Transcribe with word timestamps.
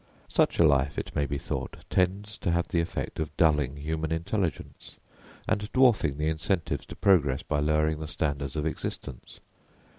Such 0.29 0.57
a 0.57 0.63
life, 0.63 0.97
it 0.97 1.15
may 1.15 1.27
be 1.27 1.37
thought, 1.37 1.77
tends 1.91 2.35
to 2.39 2.49
have 2.49 2.69
the 2.69 2.79
effect 2.81 3.19
of 3.19 3.37
dulling 3.37 3.75
human 3.75 4.11
intelligence 4.11 4.95
and 5.47 5.71
dwarfing 5.73 6.17
the 6.17 6.25
incentives 6.27 6.87
to 6.87 6.95
progress 6.95 7.43
by 7.43 7.59
lowering 7.59 7.99
the 7.99 8.07
standards 8.07 8.55
of 8.55 8.65
existence. 8.65 9.39